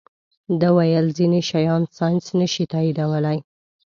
[0.59, 3.37] ده ویل ځینې شیان ساینس نه شي تائیدولی.